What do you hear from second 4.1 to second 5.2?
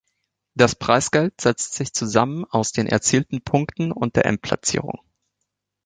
der Endplatzierung.